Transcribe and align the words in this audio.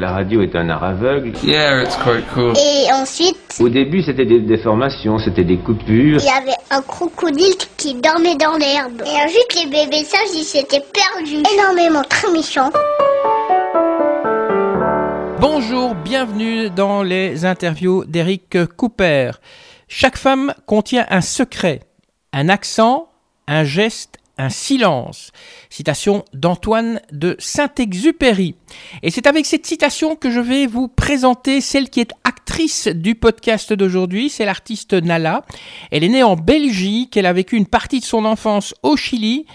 La 0.00 0.12
radio 0.12 0.42
est 0.42 0.54
un 0.54 0.68
art 0.68 0.84
aveugle. 0.84 1.32
Yeah, 1.42 1.82
it's 1.82 1.96
quite 1.96 2.24
cool. 2.32 2.52
Et 2.56 2.86
ensuite, 2.92 3.36
Au 3.58 3.68
début, 3.68 4.00
c'était 4.00 4.26
des 4.26 4.38
déformations, 4.38 5.18
c'était 5.18 5.42
des 5.42 5.56
coupures. 5.58 6.20
il 6.20 6.24
y 6.24 6.28
avait 6.28 6.56
un 6.70 6.80
crocodile 6.82 7.56
qui 7.76 7.94
dormait 7.94 8.36
dans 8.36 8.56
l'herbe. 8.56 9.02
Et 9.04 9.24
ensuite, 9.24 9.56
les 9.56 9.66
bébés 9.68 10.04
sages, 10.04 10.20
ils 10.36 10.44
s'étaient 10.44 10.84
perdus. 10.94 11.42
Énormément, 11.52 12.04
très 12.08 12.30
méchants. 12.30 12.70
Bonjour, 15.40 15.96
bienvenue 15.96 16.70
dans 16.70 17.02
les 17.02 17.44
interviews 17.44 18.04
d'Eric 18.04 18.56
Cooper. 18.76 19.32
Chaque 19.88 20.16
femme 20.16 20.54
contient 20.66 21.06
un 21.10 21.22
secret, 21.22 21.80
un 22.32 22.48
accent, 22.48 23.08
un 23.48 23.64
geste, 23.64 24.18
un 24.38 24.48
silence. 24.48 25.32
Citation 25.68 26.24
d'Antoine 26.32 27.00
de 27.12 27.36
Saint-Exupéry. 27.38 28.54
Et 29.02 29.10
c'est 29.10 29.26
avec 29.26 29.44
cette 29.44 29.66
citation 29.66 30.16
que 30.16 30.30
je 30.30 30.40
vais 30.40 30.66
vous 30.66 30.88
présenter 30.88 31.60
celle 31.60 31.90
qui 31.90 32.00
est 32.00 32.12
actrice 32.24 32.88
du 32.88 33.14
podcast 33.14 33.72
d'aujourd'hui, 33.72 34.30
c'est 34.30 34.44
l'artiste 34.44 34.94
Nala. 34.94 35.44
Elle 35.90 36.04
est 36.04 36.08
née 36.08 36.22
en 36.22 36.36
Belgique, 36.36 37.16
elle 37.16 37.26
a 37.26 37.32
vécu 37.32 37.56
une 37.56 37.66
partie 37.66 38.00
de 38.00 38.04
son 38.04 38.24
enfance 38.24 38.74
au 38.82 38.96
Chili 38.96 39.46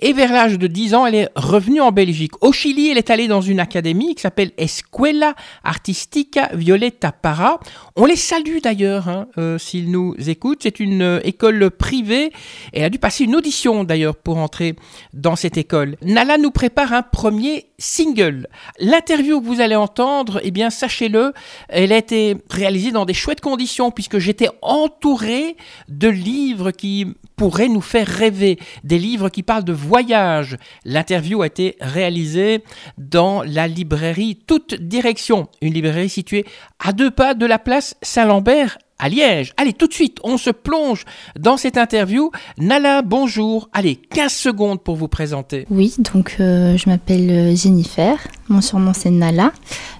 et 0.00 0.12
vers 0.12 0.32
l'âge 0.32 0.58
de 0.58 0.66
10 0.66 0.94
ans, 0.94 1.06
elle 1.06 1.14
est 1.14 1.28
revenue 1.36 1.80
en 1.80 1.92
Belgique. 1.92 2.32
Au 2.40 2.52
Chili, 2.52 2.88
elle 2.90 2.98
est 2.98 3.10
allée 3.10 3.28
dans 3.28 3.40
une 3.40 3.60
académie 3.60 4.14
qui 4.14 4.22
s'appelle 4.22 4.50
Escuela 4.56 5.34
Artística 5.62 6.50
Violeta 6.54 7.12
Parra. 7.12 7.60
On 7.96 8.06
les 8.06 8.16
salue 8.16 8.58
d'ailleurs, 8.62 9.08
hein, 9.08 9.28
euh, 9.38 9.58
s'ils 9.58 9.90
nous 9.90 10.14
écoutent. 10.28 10.60
C'est 10.62 10.80
une 10.80 11.02
euh, 11.02 11.20
école 11.24 11.70
privée. 11.70 12.32
Elle 12.72 12.84
a 12.84 12.90
dû 12.90 12.98
passer 12.98 13.24
une 13.24 13.36
audition 13.36 13.84
d'ailleurs 13.84 14.16
pour 14.16 14.38
entrer 14.38 14.74
dans 15.12 15.36
cette 15.36 15.56
école. 15.56 15.96
Nala 16.02 16.38
nous 16.38 16.50
prépare 16.50 16.92
un 16.92 17.02
premier 17.02 17.69
single. 17.80 18.46
L'interview 18.78 19.40
que 19.40 19.46
vous 19.46 19.60
allez 19.60 19.74
entendre, 19.74 20.40
eh 20.44 20.52
bien, 20.52 20.70
sachez-le, 20.70 21.32
elle 21.68 21.92
a 21.92 21.96
été 21.96 22.36
réalisée 22.50 22.92
dans 22.92 23.04
des 23.04 23.14
chouettes 23.14 23.40
conditions 23.40 23.90
puisque 23.90 24.18
j'étais 24.18 24.48
entouré 24.62 25.56
de 25.88 26.08
livres 26.08 26.70
qui 26.70 27.06
pourraient 27.34 27.68
nous 27.68 27.80
faire 27.80 28.06
rêver, 28.06 28.58
des 28.84 28.98
livres 28.98 29.30
qui 29.30 29.42
parlent 29.42 29.64
de 29.64 29.72
voyage. 29.72 30.56
L'interview 30.84 31.42
a 31.42 31.46
été 31.46 31.76
réalisée 31.80 32.62
dans 32.98 33.42
la 33.42 33.66
librairie 33.66 34.36
Toute 34.46 34.74
Direction, 34.74 35.48
une 35.62 35.72
librairie 35.72 36.10
située 36.10 36.44
à 36.78 36.92
deux 36.92 37.10
pas 37.10 37.34
de 37.34 37.46
la 37.46 37.58
place 37.58 37.96
Saint-Lambert 38.02 38.78
à 39.00 39.08
Liège. 39.08 39.52
Allez, 39.56 39.72
tout 39.72 39.86
de 39.86 39.92
suite, 39.92 40.18
on 40.22 40.36
se 40.36 40.50
plonge 40.50 41.04
dans 41.38 41.56
cette 41.56 41.76
interview. 41.78 42.30
Nala, 42.58 43.02
bonjour. 43.02 43.68
Allez, 43.72 43.96
15 43.96 44.32
secondes 44.32 44.82
pour 44.82 44.96
vous 44.96 45.08
présenter. 45.08 45.66
Oui, 45.70 45.94
donc 45.98 46.36
euh, 46.40 46.76
je 46.76 46.88
m'appelle 46.88 47.30
euh, 47.30 47.56
Jennifer. 47.56 48.16
Mon 48.48 48.60
surnom 48.60 48.92
c'est 48.94 49.10
Nala. 49.10 49.52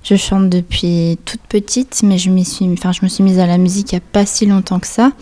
Je 0.05 0.17
chante 0.17 0.49
depuis 0.49 1.19
toute 1.25 1.41
petite, 1.43 2.03
mais 2.03 2.19
je, 2.19 2.31
m'y 2.31 2.45
suis, 2.45 2.67
enfin, 2.73 2.93
je 2.93 3.01
me 3.03 3.09
suis 3.09 3.25
mise 3.25 3.39
à 3.39 3.47
la 3.47 3.59
musique 3.59 3.93
il 3.93 3.97
n'y 3.97 4.03
a 4.03 4.05
pas 4.13 4.27
si 4.27 4.47
longtemps 4.47 4.79
que 4.79 4.87
ça. 4.87 5.13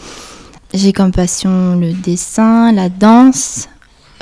J'ai 0.74 0.92
comme 0.92 1.12
passion 1.12 1.76
le 1.76 1.92
dessin, 1.92 2.72
la 2.72 2.88
danse. 2.88 3.68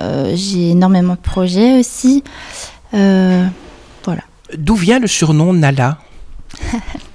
Euh, 0.00 0.32
j'ai 0.34 0.70
énormément 0.70 1.14
de 1.14 1.20
projets 1.20 1.78
aussi. 1.78 2.22
Euh, 2.94 3.46
D'où 4.56 4.76
vient 4.76 5.00
le 5.00 5.08
surnom 5.08 5.52
Nala? 5.52 5.98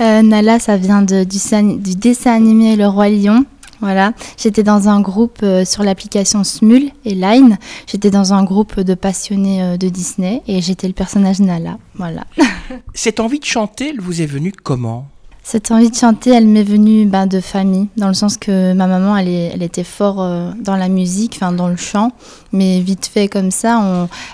euh, 0.00 0.22
Nala, 0.22 0.58
ça 0.58 0.76
vient 0.76 1.02
de- 1.02 1.24
du, 1.24 1.94
dessin 1.96 2.32
animé 2.34 2.76
Le 2.76 2.86
Roi 2.86 3.08
Lion. 3.08 3.44
Voilà, 3.80 4.12
j'étais 4.36 4.64
dans 4.64 4.88
un 4.88 5.00
groupe 5.00 5.38
euh, 5.44 5.64
sur 5.64 5.84
l'application 5.84 6.42
Smule 6.42 6.90
et 7.04 7.14
Line. 7.14 7.58
J'étais 7.86 8.10
dans 8.10 8.32
un 8.32 8.42
groupe 8.42 8.80
de 8.80 8.94
passionnés 8.94 9.62
euh, 9.62 9.76
de 9.76 9.88
Disney 9.88 10.42
et 10.48 10.60
j'étais 10.60 10.88
le 10.88 10.94
personnage 10.94 11.38
Nala. 11.38 11.78
Voilà. 11.94 12.24
Cette 12.94 13.20
envie 13.20 13.38
de 13.38 13.44
chanter, 13.44 13.90
elle 13.90 14.00
vous 14.00 14.20
est 14.20 14.26
venue 14.26 14.50
comment? 14.52 15.06
Cette 15.50 15.70
envie 15.70 15.88
de 15.88 15.94
chanter, 15.96 16.28
elle 16.28 16.46
m'est 16.46 16.62
venue 16.62 17.06
ben, 17.06 17.26
de 17.26 17.40
famille, 17.40 17.88
dans 17.96 18.08
le 18.08 18.12
sens 18.12 18.36
que 18.36 18.74
ma 18.74 18.86
maman, 18.86 19.16
elle, 19.16 19.28
est- 19.28 19.50
elle 19.54 19.62
était 19.62 19.82
fort 19.82 20.20
euh, 20.20 20.50
dans 20.60 20.76
la 20.76 20.88
musique, 20.90 21.36
enfin 21.36 21.52
dans 21.52 21.68
le 21.68 21.76
chant, 21.76 22.12
mais 22.52 22.80
vite 22.80 23.06
fait 23.06 23.28
comme 23.28 23.50
ça, 23.50 23.82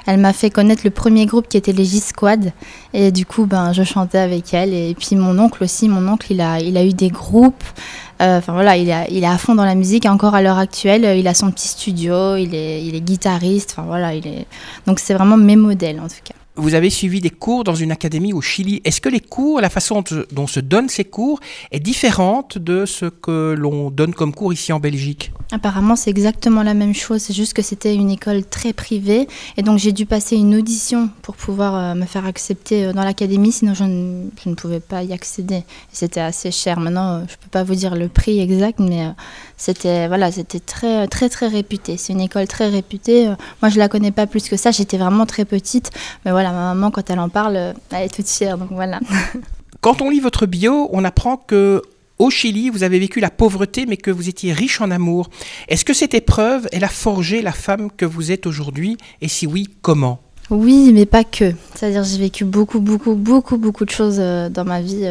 elle 0.06 0.18
m'a 0.18 0.32
fait 0.32 0.50
connaître 0.50 0.82
le 0.82 0.90
premier 0.90 1.26
groupe 1.26 1.46
qui 1.46 1.56
était 1.56 1.70
les 1.70 1.84
J-Squad, 1.84 2.52
et 2.94 3.12
du 3.12 3.26
coup, 3.26 3.46
ben, 3.46 3.72
je 3.72 3.84
chantais 3.84 4.18
avec 4.18 4.52
elle, 4.54 4.74
et 4.74 4.92
puis 4.98 5.14
mon 5.14 5.38
oncle 5.38 5.62
aussi, 5.62 5.88
mon 5.88 6.04
oncle, 6.08 6.32
il 6.32 6.40
a, 6.40 6.58
il 6.58 6.76
a 6.76 6.84
eu 6.84 6.92
des 6.92 7.10
groupes, 7.10 7.62
euh, 8.20 8.38
enfin 8.38 8.52
voilà, 8.52 8.76
il, 8.76 8.90
a- 8.90 9.08
il 9.08 9.22
est 9.22 9.26
à 9.28 9.38
fond 9.38 9.54
dans 9.54 9.64
la 9.64 9.76
musique, 9.76 10.06
encore 10.06 10.34
à 10.34 10.42
l'heure 10.42 10.58
actuelle, 10.58 11.16
il 11.16 11.28
a 11.28 11.34
son 11.34 11.52
petit 11.52 11.68
studio, 11.68 12.34
il 12.34 12.56
est, 12.56 12.84
il 12.84 12.96
est 12.96 13.00
guitariste, 13.00 13.76
enfin 13.78 13.86
voilà, 13.86 14.14
il 14.16 14.26
est... 14.26 14.46
Donc 14.88 14.98
c'est 14.98 15.14
vraiment 15.14 15.36
mes 15.36 15.54
modèles 15.54 16.00
en 16.00 16.08
tout 16.08 16.22
cas. 16.24 16.34
Vous 16.56 16.74
avez 16.74 16.88
suivi 16.88 17.20
des 17.20 17.30
cours 17.30 17.64
dans 17.64 17.74
une 17.74 17.90
académie 17.90 18.32
au 18.32 18.40
Chili. 18.40 18.80
Est-ce 18.84 19.00
que 19.00 19.08
les 19.08 19.18
cours, 19.18 19.60
la 19.60 19.70
façon 19.70 20.04
dont 20.30 20.46
se 20.46 20.60
donnent 20.60 20.88
ces 20.88 21.04
cours 21.04 21.40
est 21.72 21.80
différente 21.80 22.58
de 22.58 22.86
ce 22.86 23.06
que 23.06 23.56
l'on 23.58 23.90
donne 23.90 24.14
comme 24.14 24.32
cours 24.32 24.52
ici 24.52 24.72
en 24.72 24.78
Belgique? 24.78 25.32
Apparemment, 25.50 25.96
c'est 25.96 26.10
exactement 26.10 26.62
la 26.62 26.74
même 26.74 26.94
chose. 26.94 27.22
C'est 27.22 27.32
juste 27.32 27.54
que 27.54 27.62
c'était 27.62 27.96
une 27.96 28.08
école 28.08 28.44
très 28.44 28.72
privée. 28.72 29.26
Et 29.56 29.62
donc, 29.62 29.78
j'ai 29.78 29.90
dû 29.90 30.06
passer 30.06 30.36
une 30.36 30.54
audition 30.54 31.10
pour 31.22 31.34
pouvoir 31.34 31.74
euh, 31.74 31.94
me 31.96 32.06
faire 32.06 32.24
accepter 32.24 32.86
euh, 32.86 32.92
dans 32.92 33.02
l'académie. 33.02 33.50
Sinon, 33.50 33.74
je 33.74 33.84
ne, 33.84 34.30
je 34.42 34.48
ne 34.48 34.54
pouvais 34.54 34.80
pas 34.80 35.02
y 35.02 35.12
accéder. 35.12 35.64
C'était 35.92 36.20
assez 36.20 36.52
cher. 36.52 36.78
Maintenant, 36.78 37.14
euh, 37.14 37.18
je 37.26 37.32
ne 37.32 37.36
peux 37.36 37.50
pas 37.50 37.64
vous 37.64 37.74
dire 37.74 37.96
le 37.96 38.06
prix 38.06 38.38
exact, 38.38 38.78
mais 38.78 39.08
c'était 39.56 40.08
voilà, 40.08 40.32
c'était 40.32 40.60
très, 40.60 41.06
très, 41.08 41.28
très 41.28 41.48
réputé. 41.48 41.96
C'est 41.96 42.12
une 42.12 42.20
école 42.20 42.48
très 42.48 42.68
réputée. 42.68 43.28
Euh, 43.28 43.34
Moi, 43.62 43.70
je 43.70 43.78
la 43.78 43.88
connais 43.88 44.10
pas 44.10 44.26
plus 44.26 44.48
que 44.48 44.56
ça. 44.56 44.70
J'étais 44.70 44.98
vraiment 44.98 45.26
très 45.26 45.44
petite. 45.44 45.90
Mais 46.24 46.32
voilà, 46.32 46.50
ma 46.50 46.74
maman, 46.74 46.90
quand 46.90 47.08
elle 47.10 47.20
en 47.20 47.28
parle, 47.28 47.56
euh, 47.56 47.72
elle 47.92 48.04
est 48.04 48.14
toute 48.14 48.28
fière. 48.28 48.58
Donc, 48.58 48.68
voilà. 48.70 49.00
Quand 49.80 50.00
on 50.00 50.08
lit 50.08 50.20
votre 50.20 50.46
bio, 50.46 50.88
on 50.92 51.04
apprend 51.04 51.36
que 51.36 51.82
au 52.18 52.30
Chili, 52.30 52.70
vous 52.70 52.84
avez 52.84 52.98
vécu 52.98 53.20
la 53.20 53.28
pauvreté, 53.28 53.84
mais 53.86 53.96
que 53.96 54.10
vous 54.10 54.28
étiez 54.28 54.52
riche 54.52 54.80
en 54.80 54.90
amour. 54.90 55.28
Est-ce 55.68 55.84
que 55.84 55.92
cette 55.92 56.14
épreuve, 56.14 56.68
elle 56.72 56.84
a 56.84 56.88
forgé 56.88 57.42
la 57.42 57.52
femme 57.52 57.90
que 57.94 58.06
vous 58.06 58.32
êtes 58.32 58.46
aujourd'hui? 58.46 58.96
Et 59.20 59.28
si 59.28 59.46
oui, 59.46 59.68
comment? 59.82 60.20
Oui, 60.48 60.92
mais 60.94 61.06
pas 61.06 61.24
que. 61.24 61.52
C'est-à-dire, 61.74 62.04
j'ai 62.04 62.18
vécu 62.18 62.44
beaucoup, 62.44 62.80
beaucoup, 62.80 63.14
beaucoup, 63.14 63.58
beaucoup 63.58 63.84
de 63.84 63.90
choses 63.90 64.16
euh, 64.20 64.48
dans 64.48 64.64
ma 64.64 64.80
vie 64.80 65.04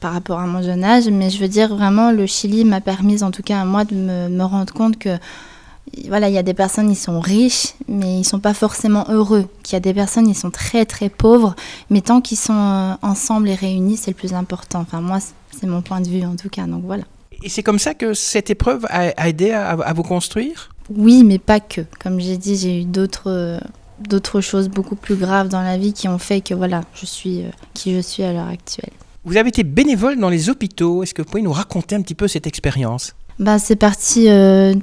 par 0.00 0.12
rapport 0.12 0.38
à 0.38 0.46
mon 0.46 0.62
jeune 0.62 0.84
âge. 0.84 1.08
Mais 1.08 1.30
je 1.30 1.38
veux 1.38 1.48
dire, 1.48 1.74
vraiment, 1.74 2.10
le 2.12 2.26
Chili 2.26 2.64
m'a 2.64 2.80
permis, 2.80 3.22
en 3.22 3.30
tout 3.30 3.42
cas 3.42 3.60
à 3.60 3.64
moi, 3.64 3.84
de 3.84 3.94
me, 3.94 4.28
me 4.28 4.44
rendre 4.44 4.72
compte 4.72 4.98
que, 4.98 5.16
voilà, 6.08 6.28
il 6.28 6.34
y 6.34 6.38
a 6.38 6.42
des 6.42 6.54
personnes, 6.54 6.90
ils 6.90 6.96
sont 6.96 7.20
riches, 7.20 7.74
mais 7.88 8.18
ils 8.20 8.24
sont 8.24 8.40
pas 8.40 8.54
forcément 8.54 9.06
heureux. 9.08 9.46
Qu'il 9.62 9.74
y 9.74 9.76
a 9.76 9.80
des 9.80 9.94
personnes, 9.94 10.28
ils 10.28 10.34
sont 10.34 10.50
très, 10.50 10.84
très 10.84 11.08
pauvres, 11.08 11.54
mais 11.90 12.00
tant 12.00 12.20
qu'ils 12.20 12.38
sont 12.38 12.52
euh, 12.54 12.94
ensemble 13.02 13.48
et 13.48 13.54
réunis, 13.54 13.96
c'est 13.96 14.10
le 14.10 14.16
plus 14.16 14.34
important. 14.34 14.80
Enfin, 14.80 15.00
moi, 15.00 15.18
c'est- 15.20 15.66
mon 15.66 15.80
point 15.82 16.00
de 16.02 16.08
vue, 16.08 16.24
en 16.24 16.36
tout 16.36 16.50
cas. 16.50 16.66
Donc 16.66 16.82
voilà. 16.84 17.04
Et 17.42 17.48
c'est 17.48 17.62
comme 17.62 17.78
ça 17.78 17.94
que 17.94 18.12
cette 18.14 18.50
épreuve 18.50 18.86
a, 18.90 19.26
aidé 19.28 19.52
à, 19.52 19.70
à 19.70 19.92
vous 19.94 20.02
construire? 20.02 20.70
Oui, 20.94 21.24
mais 21.24 21.38
pas 21.38 21.60
que. 21.60 21.80
Comme 21.98 22.20
j'ai 22.20 22.36
dit, 22.36 22.56
j'ai 22.56 22.82
eu 22.82 22.84
d'autres 22.84 23.58
d'autres 24.00 24.42
choses 24.42 24.68
beaucoup 24.68 24.96
plus 24.96 25.14
graves 25.16 25.48
dans 25.48 25.62
la 25.62 25.78
vie 25.78 25.94
qui 25.94 26.06
ont 26.08 26.18
fait 26.18 26.42
que 26.42 26.52
voilà, 26.52 26.82
je 26.94 27.06
suis 27.06 27.42
euh, 27.42 27.48
qui 27.72 27.94
je 27.94 28.00
suis 28.00 28.22
à 28.22 28.32
l'heure 28.32 28.48
actuelle. 28.48 28.90
Vous 29.26 29.36
avez 29.36 29.48
été 29.48 29.64
bénévole 29.64 30.20
dans 30.20 30.28
les 30.28 30.50
hôpitaux. 30.50 31.02
Est-ce 31.02 31.12
que 31.12 31.20
vous 31.20 31.28
pouvez 31.28 31.42
nous 31.42 31.52
raconter 31.52 31.96
un 31.96 32.00
petit 32.00 32.14
peu 32.14 32.28
cette 32.28 32.46
expérience? 32.46 33.12
Bah, 33.40 33.58
c'est 33.58 33.74
parti 33.74 34.28
euh, 34.28 34.74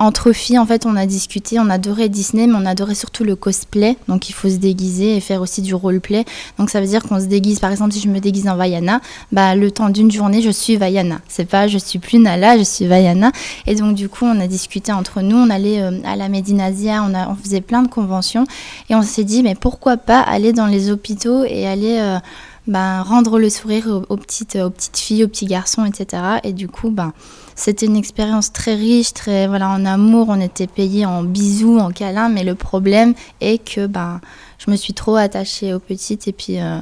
entre 0.00 0.32
filles. 0.32 0.58
En 0.58 0.66
fait, 0.66 0.86
on 0.86 0.96
a 0.96 1.06
discuté, 1.06 1.60
on 1.60 1.70
adorait 1.70 2.08
Disney, 2.08 2.48
mais 2.48 2.56
on 2.56 2.66
adorait 2.66 2.96
surtout 2.96 3.22
le 3.22 3.36
cosplay. 3.36 3.96
Donc, 4.08 4.28
il 4.28 4.32
faut 4.32 4.50
se 4.50 4.56
déguiser 4.56 5.16
et 5.16 5.20
faire 5.20 5.40
aussi 5.40 5.62
du 5.62 5.72
roleplay. 5.72 6.24
Donc, 6.58 6.68
ça 6.68 6.80
veut 6.80 6.88
dire 6.88 7.04
qu'on 7.04 7.20
se 7.20 7.26
déguise. 7.26 7.60
Par 7.60 7.70
exemple, 7.70 7.92
si 7.92 8.00
je 8.00 8.08
me 8.08 8.18
déguise 8.18 8.48
en 8.48 8.56
Vaiana, 8.56 9.00
bah, 9.30 9.54
le 9.54 9.70
temps 9.70 9.88
d'une 9.88 10.10
journée, 10.10 10.42
je 10.42 10.50
suis 10.50 10.76
Vaiana. 10.76 11.20
C'est 11.28 11.48
pas 11.48 11.68
je 11.68 11.78
suis 11.78 12.00
plus 12.00 12.18
Nala, 12.18 12.58
je 12.58 12.64
suis 12.64 12.86
Vaiana. 12.88 13.30
Et 13.68 13.76
donc, 13.76 13.94
du 13.94 14.08
coup, 14.08 14.24
on 14.24 14.40
a 14.40 14.48
discuté 14.48 14.90
entre 14.90 15.22
nous. 15.22 15.36
On 15.36 15.48
allait 15.48 15.80
euh, 15.80 16.00
à 16.04 16.16
la 16.16 16.28
Médinasia, 16.28 17.04
on, 17.08 17.14
a, 17.14 17.28
on 17.28 17.36
faisait 17.36 17.60
plein 17.60 17.82
de 17.82 17.88
conventions. 17.88 18.46
Et 18.90 18.96
on 18.96 19.02
s'est 19.02 19.24
dit, 19.24 19.44
mais 19.44 19.54
pourquoi 19.54 19.96
pas 19.96 20.20
aller 20.20 20.52
dans 20.52 20.66
les 20.66 20.90
hôpitaux 20.90 21.44
et 21.44 21.68
aller. 21.68 21.98
euh, 22.00 22.18
bah, 22.66 23.02
rendre 23.02 23.38
le 23.38 23.48
sourire 23.48 24.02
aux, 24.08 24.16
petites, 24.16 24.56
aux 24.56 24.70
petites 24.70 24.98
filles, 24.98 25.24
aux 25.24 25.28
petits 25.28 25.46
garçons, 25.46 25.84
etc. 25.84 26.22
Et 26.42 26.52
du 26.52 26.68
coup, 26.68 26.90
bah, 26.90 27.12
c'était 27.54 27.86
une 27.86 27.96
expérience 27.96 28.52
très 28.52 28.74
riche, 28.74 29.14
très 29.14 29.46
voilà 29.46 29.70
en 29.70 29.84
amour. 29.84 30.26
On 30.28 30.40
était 30.40 30.66
payé 30.66 31.06
en 31.06 31.22
bisous, 31.22 31.78
en 31.78 31.90
câlins, 31.90 32.28
mais 32.28 32.44
le 32.44 32.54
problème 32.54 33.14
est 33.40 33.58
que 33.58 33.86
ben 33.86 34.20
je 34.58 34.70
me 34.70 34.76
suis 34.76 34.94
trop 34.94 35.16
attachée 35.16 35.72
aux 35.74 35.78
petites 35.78 36.28
et 36.28 36.32
puis 36.32 36.60
euh, 36.60 36.78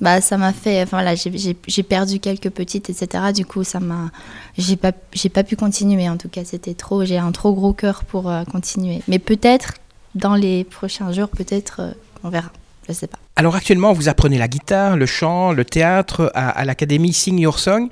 bah 0.00 0.20
ça 0.20 0.36
m'a 0.38 0.52
fait. 0.52 0.84
Voilà, 0.86 1.14
j'ai- 1.14 1.82
perdu 1.82 2.18
quelques 2.18 2.50
petites, 2.50 2.88
etc. 2.90 3.32
Du 3.34 3.44
coup, 3.44 3.62
ça 3.62 3.78
m'a, 3.80 4.10
j'ai 4.58 4.76
pas 4.76 4.92
pas 4.92 5.44
pu 5.44 5.56
continuer. 5.56 6.08
En 6.08 6.16
tout 6.16 6.28
cas, 6.28 6.44
c'était 6.44 6.74
trop. 6.74 7.04
J'ai 7.04 7.18
un 7.18 7.32
trop 7.32 7.52
gros 7.52 7.72
cœur 7.74 8.04
pour 8.04 8.30
euh, 8.30 8.44
continuer. 8.44 9.02
Mais 9.06 9.18
peut-être 9.18 9.74
dans 10.14 10.34
les 10.34 10.64
prochains 10.64 11.12
jours, 11.12 11.28
peut-être 11.28 11.76
euh, 11.80 11.92
on 12.24 12.30
verra. 12.30 12.50
Alors 13.36 13.56
actuellement, 13.56 13.92
vous 13.92 14.08
apprenez 14.08 14.38
la 14.38 14.48
guitare, 14.48 14.96
le 14.96 15.06
chant, 15.06 15.52
le 15.52 15.64
théâtre 15.64 16.30
à, 16.34 16.64
l'académie 16.64 17.12
Sing 17.12 17.38
Your 17.38 17.58
Song. 17.58 17.88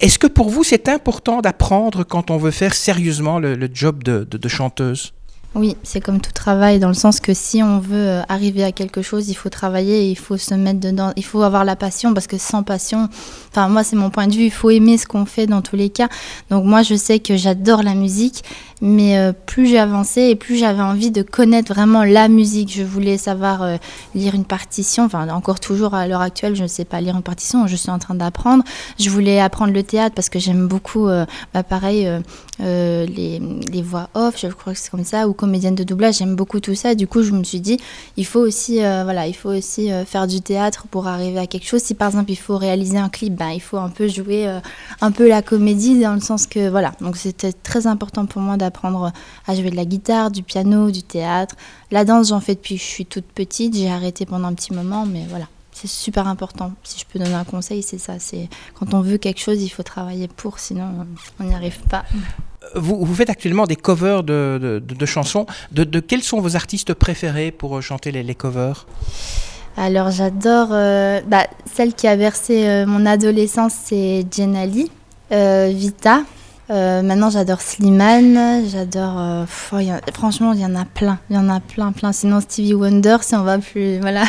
Est-ce 0.00 0.18
que 0.18 0.26
pour 0.26 0.50
vous, 0.50 0.64
c'est 0.64 0.88
important 0.88 1.40
d'apprendre 1.40 2.04
quand 2.04 2.30
on 2.30 2.36
veut 2.36 2.50
faire 2.50 2.74
sérieusement 2.74 3.38
le, 3.38 3.68
job 3.72 4.02
de 4.02 4.48
chanteuse? 4.48 5.12
Oui, 5.54 5.76
c'est 5.82 6.00
comme 6.00 6.18
tout 6.22 6.32
travail, 6.32 6.78
dans 6.78 6.88
le 6.88 6.94
sens 6.94 7.20
que 7.20 7.34
si 7.34 7.62
on 7.62 7.78
veut 7.78 8.08
euh, 8.08 8.22
arriver 8.30 8.64
à 8.64 8.72
quelque 8.72 9.02
chose, 9.02 9.28
il 9.28 9.34
faut 9.34 9.50
travailler, 9.50 10.08
il 10.10 10.16
faut 10.16 10.38
se 10.38 10.54
mettre 10.54 10.80
dedans, 10.80 11.12
il 11.14 11.26
faut 11.26 11.42
avoir 11.42 11.66
la 11.66 11.76
passion, 11.76 12.14
parce 12.14 12.26
que 12.26 12.38
sans 12.38 12.62
passion, 12.62 13.10
enfin 13.50 13.68
moi 13.68 13.84
c'est 13.84 13.96
mon 13.96 14.08
point 14.08 14.28
de 14.28 14.32
vue, 14.32 14.44
il 14.44 14.50
faut 14.50 14.70
aimer 14.70 14.96
ce 14.96 15.06
qu'on 15.06 15.26
fait 15.26 15.46
dans 15.46 15.60
tous 15.60 15.76
les 15.76 15.90
cas. 15.90 16.08
Donc 16.48 16.64
moi 16.64 16.82
je 16.82 16.94
sais 16.94 17.18
que 17.18 17.36
j'adore 17.36 17.82
la 17.82 17.94
musique, 17.94 18.44
mais 18.80 19.18
euh, 19.18 19.32
plus 19.34 19.66
j'ai 19.66 19.78
avancé 19.78 20.22
et 20.22 20.36
plus 20.36 20.56
j'avais 20.56 20.80
envie 20.80 21.10
de 21.10 21.20
connaître 21.20 21.74
vraiment 21.74 22.02
la 22.02 22.28
musique. 22.28 22.72
Je 22.74 22.82
voulais 22.82 23.18
savoir 23.18 23.62
euh, 23.62 23.76
lire 24.14 24.34
une 24.34 24.46
partition, 24.46 25.04
enfin 25.04 25.28
encore 25.28 25.60
toujours 25.60 25.92
à 25.92 26.08
l'heure 26.08 26.22
actuelle, 26.22 26.56
je 26.56 26.62
ne 26.62 26.68
sais 26.68 26.86
pas 26.86 27.02
lire 27.02 27.14
une 27.14 27.22
partition, 27.22 27.66
je 27.66 27.76
suis 27.76 27.90
en 27.90 27.98
train 27.98 28.14
d'apprendre. 28.14 28.64
Je 28.98 29.10
voulais 29.10 29.38
apprendre 29.38 29.74
le 29.74 29.82
théâtre 29.82 30.14
parce 30.14 30.30
que 30.30 30.38
j'aime 30.38 30.66
beaucoup, 30.66 31.08
bah, 31.52 31.62
pareil, 31.62 32.08
les, 32.58 33.06
les, 33.70 33.82
voix 33.82 34.08
off, 34.14 34.36
je 34.40 34.46
crois 34.46 34.72
que 34.72 34.78
c'est 34.78 34.90
comme 34.90 35.04
ça, 35.04 35.28
ou 35.28 35.34
comédienne 35.42 35.74
de 35.74 35.82
doublage, 35.82 36.18
j'aime 36.18 36.36
beaucoup 36.36 36.60
tout 36.60 36.76
ça. 36.76 36.94
Du 36.94 37.08
coup, 37.08 37.24
je 37.24 37.32
me 37.32 37.42
suis 37.42 37.60
dit, 37.60 37.78
il 38.16 38.24
faut 38.24 38.38
aussi, 38.38 38.80
euh, 38.80 39.02
voilà, 39.02 39.26
il 39.26 39.34
faut 39.34 39.48
aussi 39.48 39.90
euh, 39.90 40.04
faire 40.04 40.28
du 40.28 40.40
théâtre 40.40 40.86
pour 40.88 41.08
arriver 41.08 41.40
à 41.40 41.48
quelque 41.48 41.66
chose. 41.66 41.82
Si 41.82 41.94
par 41.94 42.06
exemple 42.06 42.30
il 42.30 42.36
faut 42.36 42.56
réaliser 42.56 42.96
un 42.96 43.08
clip, 43.08 43.34
ben, 43.34 43.48
il 43.48 43.60
faut 43.60 43.78
un 43.78 43.88
peu 43.88 44.06
jouer 44.06 44.46
euh, 44.46 44.60
un 45.00 45.10
peu 45.10 45.28
la 45.28 45.42
comédie 45.42 45.98
dans 46.00 46.14
le 46.14 46.20
sens 46.20 46.46
que, 46.46 46.68
voilà. 46.70 46.92
Donc 47.00 47.16
c'était 47.16 47.52
très 47.52 47.88
important 47.88 48.26
pour 48.26 48.40
moi 48.40 48.56
d'apprendre 48.56 49.12
à 49.48 49.54
jouer 49.56 49.70
de 49.70 49.76
la 49.76 49.84
guitare, 49.84 50.30
du 50.30 50.44
piano, 50.44 50.92
du 50.92 51.02
théâtre. 51.02 51.56
La 51.90 52.04
danse, 52.04 52.28
j'en 52.28 52.38
fais 52.38 52.54
depuis 52.54 52.76
que 52.76 52.82
je 52.82 52.86
suis 52.86 53.06
toute 53.06 53.26
petite. 53.26 53.74
J'ai 53.74 53.90
arrêté 53.90 54.26
pendant 54.26 54.46
un 54.46 54.54
petit 54.54 54.72
moment, 54.72 55.06
mais 55.06 55.26
voilà. 55.28 55.48
C'est 55.72 55.88
super 55.88 56.28
important. 56.28 56.70
Si 56.84 57.00
je 57.00 57.04
peux 57.06 57.18
donner 57.18 57.34
un 57.34 57.44
conseil, 57.44 57.82
c'est 57.82 57.98
ça. 57.98 58.20
C'est 58.20 58.48
quand 58.74 58.94
on 58.94 59.00
veut 59.00 59.18
quelque 59.18 59.40
chose, 59.40 59.60
il 59.60 59.70
faut 59.70 59.82
travailler 59.82 60.28
pour, 60.28 60.60
sinon 60.60 61.06
on 61.40 61.44
n'y 61.44 61.54
arrive 61.54 61.80
pas 61.88 62.04
vous, 62.74 63.14
faites 63.14 63.30
actuellement 63.30 63.66
des 63.66 63.76
covers 63.76 64.22
de, 64.22 64.80
chansons. 65.06 65.46
De, 65.72 66.00
quels 66.00 66.22
sont 66.22 66.40
vos 66.40 66.56
artistes 66.56 66.94
préférés 66.94 67.50
pour 67.50 67.76
euh, 67.76 67.80
chanter 67.80 68.12
les, 68.12 68.34
covers? 68.34 68.86
Alors 69.76 70.10
j'adore, 70.10 70.68
euh, 70.72 71.20
bah, 71.26 71.46
celle 71.72 71.94
qui 71.94 72.06
a 72.06 72.16
versé 72.16 72.66
euh, 72.66 72.86
mon 72.86 73.06
adolescence, 73.06 73.74
c'est 73.84 74.24
Jenali, 74.30 74.90
Vita. 75.30 76.22
Maintenant, 76.68 77.30
j'adore 77.30 77.60
Slimane, 77.60 78.68
j'adore. 78.68 79.46
franchement, 80.14 80.52
il 80.52 80.60
y 80.60 80.64
en 80.64 80.74
a 80.74 80.84
plein, 80.84 81.18
il 81.30 81.36
y 81.36 81.38
en 81.38 81.48
a 81.48 81.60
plein, 81.60 81.92
plein. 81.92 82.12
Sinon, 82.12 82.40
Stevie 82.40 82.74
Wonder, 82.74 83.18
si 83.20 83.34
on 83.34 83.42
va 83.42 83.58
plus, 83.58 83.98
voilà, 84.00 84.24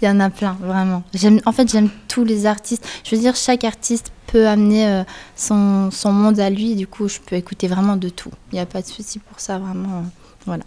il 0.00 0.06
y 0.06 0.08
en 0.08 0.20
a 0.20 0.30
plein, 0.30 0.56
vraiment. 0.60 1.02
en 1.44 1.52
fait, 1.52 1.70
j'aime 1.70 1.90
tous 2.08 2.24
les 2.24 2.46
artistes. 2.46 2.86
Je 3.04 3.14
veux 3.14 3.20
dire, 3.20 3.36
chaque 3.36 3.64
artiste 3.64 4.12
peut 4.32 4.48
amener 4.48 4.86
euh, 4.86 5.04
son, 5.36 5.90
son, 5.90 6.12
monde 6.12 6.40
à 6.40 6.50
lui. 6.50 6.74
Du 6.74 6.86
coup, 6.86 7.08
je 7.08 7.18
peux 7.20 7.36
écouter 7.36 7.68
vraiment 7.68 7.96
de 7.96 8.08
tout. 8.08 8.30
Il 8.50 8.56
n'y 8.56 8.60
a 8.60 8.66
pas 8.66 8.82
de 8.82 8.86
souci 8.86 9.18
pour 9.18 9.38
ça, 9.38 9.58
vraiment. 9.58 9.98
Euh, 9.98 10.02
voilà. 10.46 10.64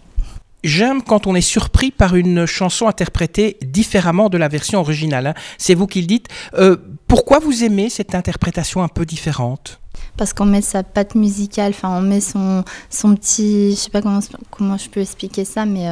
J'aime 0.64 1.02
quand 1.02 1.26
on 1.26 1.34
est 1.34 1.40
surpris 1.40 1.90
par 1.90 2.16
une 2.16 2.46
chanson 2.46 2.88
interprétée 2.88 3.56
différemment 3.62 4.28
de 4.28 4.38
la 4.38 4.48
version 4.48 4.80
originale. 4.80 5.28
Hein. 5.28 5.34
C'est 5.58 5.74
vous 5.74 5.86
qui 5.86 6.00
le 6.00 6.06
dites. 6.06 6.28
Euh, 6.54 6.76
pourquoi 7.06 7.38
vous 7.38 7.62
aimez 7.62 7.88
cette 7.88 8.14
interprétation 8.14 8.82
un 8.82 8.88
peu 8.88 9.04
différente? 9.04 9.80
Parce 10.16 10.32
qu'on 10.32 10.46
met 10.46 10.62
sa 10.62 10.82
patte 10.82 11.14
musicale, 11.14 11.72
enfin 11.74 11.90
on 11.96 12.00
met 12.00 12.20
son, 12.20 12.64
son 12.90 13.14
petit, 13.14 13.72
je 13.72 13.76
sais 13.76 13.90
pas 13.90 14.02
comment, 14.02 14.20
comment 14.50 14.76
je 14.76 14.88
peux 14.88 15.00
expliquer 15.00 15.44
ça, 15.44 15.66
mais 15.66 15.88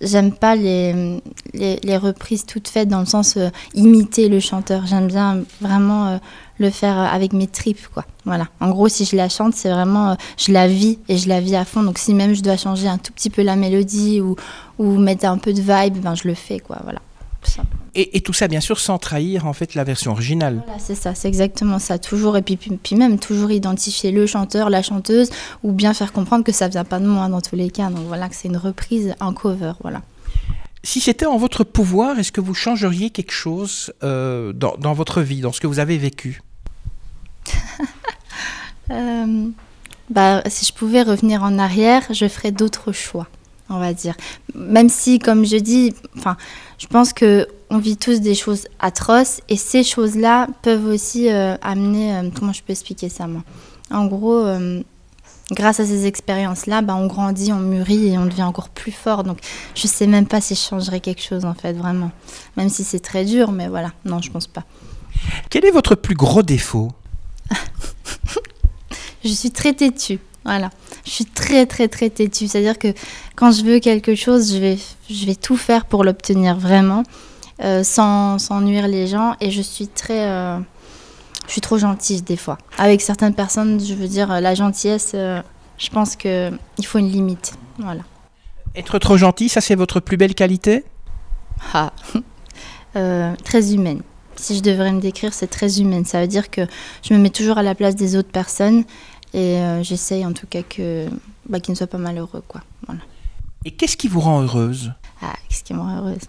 j'aime 0.00 0.32
pas 0.32 0.56
les, 0.56 1.20
les, 1.52 1.96
reprises 1.96 2.44
toutes 2.46 2.68
faites 2.68 2.88
dans 2.88 3.00
le 3.00 3.06
sens 3.06 3.38
imiter 3.74 4.28
le 4.28 4.40
chanteur. 4.40 4.86
J'aime 4.86 5.08
bien 5.08 5.42
vraiment 5.60 6.18
le 6.58 6.70
faire 6.70 6.98
euh, 6.98 7.04
avec 7.04 7.32
mes 7.32 7.46
tripes, 7.46 7.88
quoi. 7.92 8.04
Voilà. 8.24 8.48
En 8.60 8.70
gros, 8.70 8.88
si 8.88 9.04
je 9.04 9.16
la 9.16 9.28
chante, 9.28 9.54
c'est 9.54 9.70
vraiment, 9.70 10.10
euh, 10.10 10.14
je 10.38 10.52
la 10.52 10.68
vis 10.68 10.98
et 11.08 11.18
je 11.18 11.28
la 11.28 11.40
vis 11.40 11.56
à 11.56 11.64
fond. 11.64 11.82
Donc, 11.82 11.98
si 11.98 12.14
même 12.14 12.34
je 12.34 12.42
dois 12.42 12.56
changer 12.56 12.88
un 12.88 12.98
tout 12.98 13.12
petit 13.12 13.30
peu 13.30 13.42
la 13.42 13.56
mélodie 13.56 14.20
ou, 14.20 14.36
ou 14.78 14.96
mettre 14.96 15.26
un 15.26 15.38
peu 15.38 15.52
de 15.52 15.60
vibe, 15.60 15.98
ben, 15.98 16.14
je 16.14 16.28
le 16.28 16.34
fais, 16.34 16.60
quoi. 16.60 16.78
Voilà. 16.84 17.00
Et, 17.94 18.16
et, 18.16 18.20
tout 18.20 18.32
ça, 18.32 18.48
bien 18.48 18.60
sûr, 18.60 18.80
sans 18.80 18.98
trahir 18.98 19.46
en 19.46 19.52
fait 19.52 19.74
la 19.74 19.84
version 19.84 20.10
originale. 20.10 20.62
Voilà, 20.66 20.80
c'est 20.80 20.96
ça, 20.96 21.14
c'est 21.14 21.28
exactement 21.28 21.78
ça. 21.78 21.98
Toujours 21.98 22.36
et 22.36 22.42
puis, 22.42 22.56
puis, 22.56 22.96
même 22.96 23.18
toujours 23.18 23.52
identifier 23.52 24.10
le 24.10 24.26
chanteur, 24.26 24.68
la 24.68 24.82
chanteuse, 24.82 25.30
ou 25.62 25.72
bien 25.72 25.94
faire 25.94 26.12
comprendre 26.12 26.44
que 26.44 26.52
ça 26.52 26.68
vient 26.68 26.84
pas 26.84 26.98
de 26.98 27.06
moi 27.06 27.28
dans 27.28 27.40
tous 27.40 27.56
les 27.56 27.70
cas. 27.70 27.90
Donc 27.90 28.06
voilà, 28.06 28.28
que 28.28 28.34
c'est 28.34 28.48
une 28.48 28.56
reprise, 28.56 29.14
un 29.20 29.32
cover, 29.32 29.74
voilà. 29.82 30.02
Si 30.82 31.00
c'était 31.00 31.24
en 31.24 31.38
votre 31.38 31.64
pouvoir, 31.64 32.18
est-ce 32.18 32.30
que 32.30 32.42
vous 32.42 32.52
changeriez 32.52 33.08
quelque 33.08 33.32
chose 33.32 33.92
euh, 34.02 34.52
dans, 34.52 34.76
dans, 34.76 34.92
votre 34.92 35.22
vie, 35.22 35.40
dans 35.40 35.50
ce 35.50 35.60
que 35.60 35.66
vous 35.66 35.78
avez 35.78 35.98
vécu? 35.98 36.42
Euh, 38.90 39.48
bah, 40.10 40.42
Si 40.46 40.66
je 40.66 40.74
pouvais 40.74 41.00
revenir 41.00 41.42
en 41.42 41.58
arrière, 41.58 42.02
je 42.10 42.28
ferais 42.28 42.52
d'autres 42.52 42.92
choix, 42.92 43.28
on 43.70 43.78
va 43.78 43.94
dire. 43.94 44.14
Même 44.54 44.90
si, 44.90 45.18
comme 45.18 45.46
je 45.46 45.56
dis, 45.56 45.94
enfin, 46.18 46.36
je 46.78 46.86
pense 46.86 47.12
que 47.12 47.46
on 47.70 47.78
vit 47.78 47.96
tous 47.96 48.20
des 48.20 48.34
choses 48.34 48.66
atroces 48.78 49.40
et 49.48 49.56
ces 49.56 49.82
choses-là 49.82 50.48
peuvent 50.62 50.86
aussi 50.86 51.30
euh, 51.30 51.56
amener. 51.62 52.30
comment 52.38 52.52
je 52.52 52.62
peux 52.62 52.72
expliquer 52.72 53.08
ça, 53.08 53.26
moi? 53.26 53.42
En 53.90 54.06
gros 54.06 54.46
grâce 55.50 55.80
à 55.80 55.86
ces 55.86 56.06
expériences-là, 56.06 56.82
bah, 56.82 56.94
on 56.94 57.06
grandit, 57.06 57.52
on 57.52 57.60
mûrit 57.60 58.08
et 58.08 58.18
on 58.18 58.26
devient 58.26 58.44
encore 58.44 58.68
plus 58.68 58.92
fort. 58.92 59.24
Donc, 59.24 59.38
je 59.74 59.86
sais 59.86 60.06
même 60.06 60.26
pas 60.26 60.40
si 60.40 60.54
je 60.54 60.60
changerais 60.60 61.00
quelque 61.00 61.22
chose, 61.22 61.44
en 61.44 61.54
fait, 61.54 61.72
vraiment. 61.72 62.10
Même 62.56 62.68
si 62.68 62.84
c'est 62.84 63.00
très 63.00 63.24
dur, 63.24 63.52
mais 63.52 63.68
voilà, 63.68 63.92
non, 64.04 64.20
je 64.20 64.30
pense 64.30 64.46
pas. 64.46 64.64
Quel 65.50 65.64
est 65.64 65.70
votre 65.70 65.94
plus 65.94 66.14
gros 66.14 66.42
défaut? 66.42 66.90
Je 69.24 69.30
suis 69.30 69.50
très 69.50 69.72
têtue. 69.72 70.18
Voilà. 70.44 70.68
Je 71.04 71.10
suis 71.10 71.24
très, 71.26 71.66
très, 71.66 71.88
très 71.88 72.10
têtue. 72.10 72.48
C'est-à-dire 72.48 72.78
que 72.78 72.88
quand 73.36 73.52
je 73.52 73.62
veux 73.62 73.78
quelque 73.78 74.14
chose, 74.14 74.52
je 74.52 74.58
vais, 74.58 74.78
je 75.10 75.26
vais 75.26 75.34
tout 75.34 75.56
faire 75.56 75.84
pour 75.84 76.02
l'obtenir 76.02 76.56
vraiment, 76.56 77.02
euh, 77.62 77.84
sans, 77.84 78.38
sans, 78.38 78.60
nuire 78.60 78.88
les 78.88 79.06
gens. 79.06 79.34
Et 79.40 79.50
je 79.50 79.60
suis 79.60 79.86
très. 79.86 80.28
Euh, 80.28 80.58
je 81.46 81.52
suis 81.52 81.60
trop 81.60 81.76
gentille 81.76 82.22
des 82.22 82.36
fois. 82.36 82.56
Avec 82.78 83.02
certaines 83.02 83.34
personnes, 83.34 83.78
je 83.84 83.94
veux 83.94 84.08
dire, 84.08 84.40
la 84.40 84.54
gentillesse, 84.54 85.12
euh, 85.14 85.42
je 85.76 85.90
pense 85.90 86.16
qu'il 86.16 86.58
faut 86.84 86.98
une 86.98 87.10
limite. 87.10 87.54
Voilà. 87.78 88.02
Être 88.74 88.98
trop 88.98 89.18
gentil, 89.18 89.48
ça 89.48 89.60
c'est 89.60 89.74
votre 89.74 90.00
plus 90.00 90.16
belle 90.16 90.34
qualité? 90.34 90.84
Ah, 91.74 91.92
très 93.44 93.74
humaine. 93.74 94.02
Si 94.36 94.56
je 94.56 94.62
devrais 94.62 94.92
me 94.92 95.00
décrire, 95.00 95.32
c'est 95.32 95.46
très 95.46 95.80
humaine. 95.80 96.04
Ça 96.04 96.20
veut 96.20 96.26
dire 96.26 96.50
que 96.50 96.62
je 97.02 97.14
me 97.14 97.18
mets 97.18 97.30
toujours 97.30 97.58
à 97.58 97.62
la 97.62 97.74
place 97.74 97.94
des 97.94 98.16
autres 98.16 98.30
personnes 98.30 98.84
et 99.34 99.58
euh, 99.58 99.82
j'essaye 99.82 100.24
en 100.24 100.32
tout 100.32 100.46
cas 100.46 100.62
que 100.62 101.08
bah, 101.48 101.58
qu'ils 101.58 101.72
ne 101.72 101.76
soient 101.76 101.88
pas 101.88 101.98
malheureux, 101.98 102.42
quoi. 102.46 102.62
Voilà. 102.86 103.00
Et 103.64 103.72
qu'est-ce 103.72 103.96
qui 103.96 104.06
vous 104.06 104.20
rend 104.20 104.42
heureuse? 104.42 104.92
Ah, 105.20 105.34
qu'est-ce 105.48 105.64
qui 105.64 105.74
me 105.74 105.80
rend 105.80 105.98
heureuse? 105.98 106.22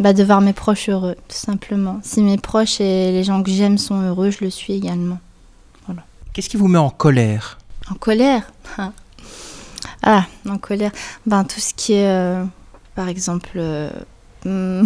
Bah, 0.00 0.12
De 0.12 0.24
voir 0.24 0.40
mes 0.40 0.52
proches 0.52 0.88
heureux, 0.88 1.14
tout 1.28 1.36
simplement. 1.36 2.00
Si 2.02 2.22
mes 2.22 2.36
proches 2.36 2.80
et 2.80 3.12
les 3.12 3.22
gens 3.22 3.42
que 3.44 3.50
j'aime 3.50 3.78
sont 3.78 4.02
heureux, 4.02 4.30
je 4.30 4.44
le 4.44 4.50
suis 4.50 4.72
également. 4.72 5.20
Voilà. 5.86 6.02
Qu'est-ce 6.32 6.48
qui 6.48 6.56
vous 6.56 6.66
met 6.68 6.78
en 6.78 6.90
colère? 6.90 7.58
En 7.90 7.94
colère? 7.94 8.52
Ah, 10.02 10.24
en 10.48 10.58
colère. 10.58 10.92
Ben, 11.26 11.42
tout 11.44 11.58
ce 11.58 11.74
qui 11.74 11.94
est, 11.94 12.06
euh, 12.06 12.44
par 12.94 13.08
exemple, 13.08 13.56
euh, 13.56 13.90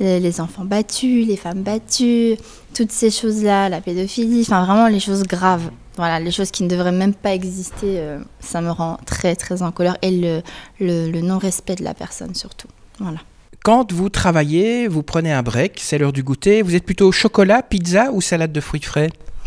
les 0.00 0.40
enfants 0.40 0.64
battus, 0.64 1.26
les 1.26 1.36
femmes 1.36 1.62
battues, 1.62 2.36
toutes 2.74 2.92
ces 2.92 3.10
choses-là, 3.10 3.68
la 3.70 3.80
pédophilie, 3.80 4.42
enfin 4.42 4.64
vraiment 4.64 4.88
les 4.88 5.00
choses 5.00 5.22
graves. 5.22 5.70
Voilà, 5.96 6.20
les 6.20 6.30
choses 6.30 6.50
qui 6.50 6.62
ne 6.62 6.68
devraient 6.68 6.92
même 6.92 7.14
pas 7.14 7.32
exister, 7.34 7.98
euh, 7.98 8.18
ça 8.40 8.60
me 8.60 8.70
rend 8.70 8.98
très 9.06 9.34
très 9.36 9.62
en 9.62 9.72
colère. 9.72 9.96
Et 10.02 10.10
le, 10.10 10.42
le, 10.80 11.10
le 11.10 11.20
non-respect 11.20 11.76
de 11.76 11.84
la 11.84 11.94
personne 11.94 12.34
surtout. 12.34 12.68
Voilà. 12.98 13.18
Quand 13.64 13.92
vous 13.92 14.08
travaillez, 14.08 14.86
vous 14.86 15.02
prenez 15.02 15.32
un 15.32 15.42
break, 15.42 15.80
c'est 15.82 15.98
l'heure 15.98 16.12
du 16.12 16.22
goûter, 16.22 16.62
vous 16.62 16.74
êtes 16.74 16.84
plutôt 16.84 17.10
chocolat, 17.10 17.62
pizza 17.62 18.12
ou 18.12 18.20
salade 18.20 18.52
de 18.52 18.60
fruits 18.60 18.80
frais? 18.80 19.10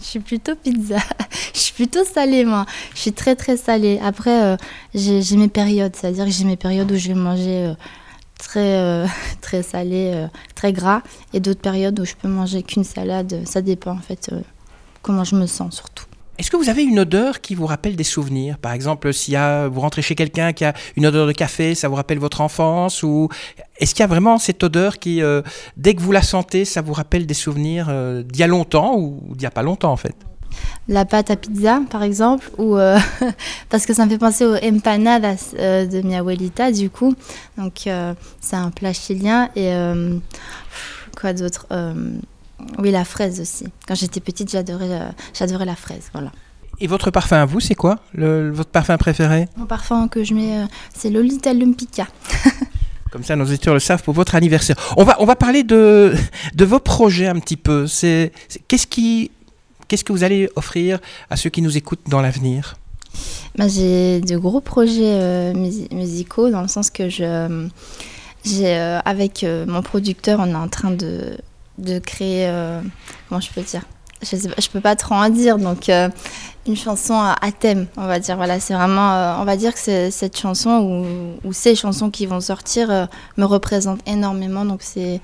Je 0.00 0.04
suis 0.04 0.20
plutôt 0.20 0.54
pizza. 0.54 0.98
je 1.54 1.58
suis 1.58 1.72
plutôt 1.72 2.04
salée, 2.04 2.44
moi. 2.44 2.66
Je 2.94 3.00
suis 3.00 3.12
très, 3.12 3.36
très 3.36 3.56
salée. 3.56 4.00
Après, 4.02 4.42
euh, 4.42 4.56
j'ai 4.94 5.36
mes 5.36 5.48
périodes. 5.48 5.94
C'est-à-dire 5.94 6.24
que 6.24 6.30
j'ai 6.30 6.44
mes 6.44 6.56
périodes 6.56 6.90
où 6.90 6.96
je 6.96 7.08
vais 7.08 7.14
manger 7.14 7.66
euh, 7.66 7.74
très, 8.38 8.78
euh, 8.78 9.06
très 9.40 9.62
salé, 9.62 10.26
très 10.54 10.72
gras. 10.72 11.02
Et 11.32 11.40
d'autres 11.40 11.60
périodes 11.60 11.98
où 12.00 12.04
je 12.04 12.14
peux 12.14 12.28
manger 12.28 12.62
qu'une 12.62 12.84
salade. 12.84 13.42
Ça 13.44 13.62
dépend, 13.62 13.92
en 13.92 14.00
fait, 14.00 14.30
comment 15.02 15.24
je 15.24 15.36
me 15.36 15.46
sens, 15.46 15.76
surtout. 15.76 16.04
Est-ce 16.38 16.50
que 16.50 16.56
vous 16.56 16.70
avez 16.70 16.82
une 16.82 16.98
odeur 16.98 17.42
qui 17.42 17.54
vous 17.54 17.66
rappelle 17.66 17.94
des 17.94 18.04
souvenirs? 18.04 18.56
Par 18.58 18.72
exemple, 18.72 19.12
si 19.12 19.36
vous 19.36 19.80
rentrez 19.80 20.00
chez 20.00 20.14
quelqu'un 20.14 20.52
qui 20.52 20.64
a 20.64 20.72
une 20.96 21.06
odeur 21.06 21.26
de 21.26 21.32
café, 21.32 21.74
ça 21.74 21.88
vous 21.88 21.94
rappelle 21.94 22.18
votre 22.18 22.40
enfance 22.40 23.02
Ou 23.02 23.28
est-ce 23.78 23.94
qu'il 23.94 24.00
y 24.00 24.04
a 24.04 24.08
vraiment 24.08 24.38
cette 24.38 24.64
odeur 24.64 24.98
qui, 24.98 25.22
euh, 25.22 25.42
dès 25.76 25.94
que 25.94 26.00
vous 26.00 26.10
la 26.10 26.22
sentez, 26.22 26.64
ça 26.64 26.80
vous 26.80 26.94
rappelle 26.94 27.26
des 27.26 27.34
souvenirs 27.34 27.86
euh, 27.90 28.22
d'il 28.22 28.40
y 28.40 28.42
a 28.42 28.46
longtemps 28.46 28.96
ou 28.96 29.20
d'il 29.28 29.40
n'y 29.40 29.46
a 29.46 29.50
pas 29.50 29.62
longtemps 29.62 29.92
en 29.92 29.96
fait? 29.96 30.16
La 30.88 31.04
pâte 31.04 31.30
à 31.30 31.36
pizza, 31.36 31.80
par 31.90 32.02
exemple, 32.02 32.50
ou 32.56 32.76
euh, 32.76 32.98
parce 33.68 33.84
que 33.84 33.92
ça 33.92 34.06
me 34.06 34.10
fait 34.10 34.18
penser 34.18 34.46
aux 34.46 34.56
empanadas 34.56 35.52
de 35.54 36.00
mi 36.00 36.16
abuelita, 36.16 36.72
du 36.72 36.88
coup. 36.88 37.14
Donc, 37.58 37.88
c'est 38.40 38.56
un 38.56 38.70
plat 38.70 38.92
chilien 38.92 39.50
et 39.54 39.72
quoi 41.16 41.34
d'autre 41.34 41.66
oui, 42.78 42.90
la 42.90 43.04
fraise 43.04 43.40
aussi. 43.40 43.66
Quand 43.86 43.94
j'étais 43.94 44.20
petite, 44.20 44.50
j'adorais, 44.50 44.90
euh, 44.90 45.08
j'adorais 45.34 45.64
la 45.64 45.76
fraise, 45.76 46.08
voilà. 46.12 46.30
Et 46.80 46.86
votre 46.86 47.10
parfum 47.10 47.36
à 47.36 47.44
vous, 47.44 47.60
c'est 47.60 47.74
quoi 47.74 48.00
le, 48.14 48.50
Votre 48.50 48.70
parfum 48.70 48.96
préféré? 48.96 49.48
Mon 49.56 49.66
parfum 49.66 50.08
que 50.08 50.24
je 50.24 50.34
mets, 50.34 50.58
euh, 50.58 50.66
c'est 50.94 51.10
Lolita 51.10 51.52
Lumpica. 51.52 52.08
Comme 53.12 53.22
ça, 53.22 53.36
nos 53.36 53.44
éditeurs 53.44 53.74
le 53.74 53.80
savent 53.80 54.02
pour 54.02 54.14
votre 54.14 54.34
anniversaire. 54.34 54.76
On 54.96 55.04
va, 55.04 55.16
on 55.20 55.26
va 55.26 55.36
parler 55.36 55.64
de, 55.64 56.14
de 56.54 56.64
vos 56.64 56.80
projets 56.80 57.26
un 57.26 57.38
petit 57.38 57.58
peu. 57.58 57.86
C'est, 57.86 58.32
qu'est-ce, 58.68 58.86
qui, 58.86 59.30
qu'est-ce 59.86 60.02
que 60.02 60.12
vous 60.12 60.24
allez 60.24 60.48
offrir 60.56 60.98
à 61.28 61.36
ceux 61.36 61.50
qui 61.50 61.60
nous 61.60 61.76
écoutent 61.76 62.08
dans 62.08 62.22
l'avenir? 62.22 62.76
Bah, 63.56 63.68
J'ai 63.68 64.22
de 64.22 64.38
gros 64.38 64.62
projets 64.62 65.20
euh, 65.20 65.52
musicaux 65.52 66.50
dans 66.50 66.62
le 66.62 66.68
sens 66.68 66.88
que 66.90 67.10
je, 67.10 67.68
j'ai, 68.44 68.76
euh, 68.76 68.98
avec 69.04 69.46
mon 69.68 69.82
producteur, 69.82 70.40
on 70.40 70.48
est 70.50 70.54
en 70.54 70.68
train 70.68 70.90
de, 70.90 71.36
de 71.78 71.98
créer, 71.98 72.50
comment 73.28 73.40
je 73.40 73.50
peux 73.50 73.62
dire? 73.62 73.82
Je 74.22 74.36
ne 74.36 74.72
peux 74.72 74.80
pas 74.80 74.94
trop 74.94 75.14
en 75.14 75.28
dire, 75.28 75.58
donc 75.58 75.90
une 76.66 76.76
chanson 76.76 77.14
à, 77.14 77.52
thème, 77.52 77.86
on 77.96 78.06
va 78.06 78.18
dire. 78.18 78.36
Voilà, 78.36 78.60
c'est 78.60 78.74
vraiment, 78.74 79.12
euh, 79.14 79.34
on 79.38 79.44
va 79.44 79.56
dire 79.56 79.74
que 79.74 80.10
cette 80.10 80.36
chanson 80.38 81.38
ou, 81.44 81.52
ces 81.52 81.74
chansons 81.74 82.10
qui 82.10 82.26
vont 82.26 82.40
sortir 82.40 82.90
euh, 82.90 83.06
me 83.36 83.44
représentent 83.44 84.06
énormément. 84.06 84.64
Donc 84.64 84.82
c'est 84.82 85.20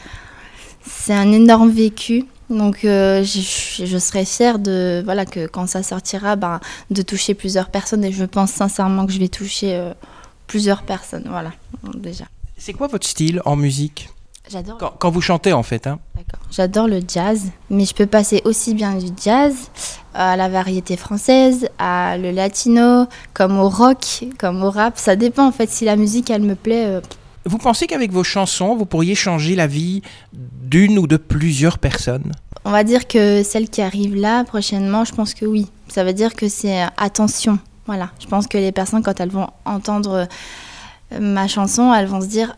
c'est 0.85 1.15
un 1.15 1.31
énorme 1.33 1.71
vécu. 1.71 2.25
Donc 2.51 2.85
euh, 2.85 3.23
je, 3.23 3.85
je, 3.85 3.99
serais 3.99 4.25
fière 4.25 4.59
de 4.59 5.03
voilà 5.05 5.27
que 5.27 5.47
quand 5.47 5.67
ça 5.67 5.83
sortira, 5.83 6.35
ben, 6.35 6.61
de 6.91 7.03
toucher 7.03 7.35
plusieurs 7.35 7.69
personnes 7.69 8.05
et 8.05 8.13
je 8.13 8.25
pense 8.25 8.51
sincèrement 8.51 9.07
que 9.07 9.13
je 9.13 9.19
vais 9.19 9.29
toucher 9.29 9.93
plusieurs 10.47 10.83
personnes. 10.83 11.27
Voilà, 11.29 11.53
déjà. 11.95 12.25
C'est 12.57 12.73
quoi 12.73 12.89
votre 12.89 13.07
style 13.07 13.43
en 13.45 13.55
musique? 13.55 14.09
J'adore. 14.51 14.97
Quand, 14.99 15.11
vous 15.11 15.21
chantez, 15.21 15.53
en 15.53 15.63
fait. 15.63 15.87
Hein. 15.87 15.99
J'adore 16.51 16.89
le 16.89 17.01
jazz, 17.07 17.51
mais 17.69 17.85
je 17.85 17.95
peux 17.95 18.07
passer 18.07 18.41
aussi 18.45 18.75
bien 18.75 18.95
du 18.95 19.09
jazz 19.23 19.55
à 20.15 20.37
la 20.37 20.49
variété 20.49 20.97
française, 20.97 21.69
à 21.79 22.17
le 22.17 22.31
latino, 22.31 23.07
comme 23.35 23.59
au 23.59 23.69
rock, 23.69 24.25
comme 24.39 24.63
au 24.63 24.71
rap. 24.71 24.97
Ça 24.97 25.17
dépend, 25.17 25.47
en 25.47 25.53
fait, 25.53 25.69
si 25.69 25.85
la 25.85 25.97
musique, 25.97 26.31
elle 26.31 26.43
me 26.43 26.55
plaît. 26.55 26.87
Euh, 26.87 27.01
vous 27.45 27.59
pensez 27.59 27.87
qu'avec 27.87 28.11
vos 28.11 28.25
chansons, 28.25 28.75
vous 28.75 28.87
pourriez 28.87 29.15
changer 29.15 29.55
la 29.55 29.67
vie 29.67 30.03
d'une 30.33 30.99
ou 30.99 31.07
de 31.07 31.17
plusieurs 31.17 31.79
personnes? 31.79 32.33
On 32.65 32.71
va 32.71 32.85
dire 32.85 33.07
que 33.07 33.43
celle 33.43 33.69
qui 33.69 33.83
arrive 33.83 34.17
là, 34.17 34.45
prochainement, 34.45 35.05
je 35.05 35.15
pense 35.15 35.35
que 35.35 35.45
oui. 35.45 35.67
Ça 35.89 36.05
veut 36.05 36.13
dire 36.13 36.35
que 36.35 36.49
c'est 36.49 36.83
euh, 36.83 36.87
attention. 36.97 37.59
Voilà. 37.87 38.11
Je 38.21 38.27
pense 38.27 38.47
que 38.47 38.59
les 38.59 38.73
personnes, 38.73 39.03
quand 39.03 39.21
elles 39.21 39.31
vont 39.31 39.49
entendre 39.65 40.27
euh, 41.13 41.21
ma 41.21 41.49
chanson, 41.49 41.93
elles 41.95 42.07
vont 42.07 42.21
se 42.21 42.27
dire 42.27 42.55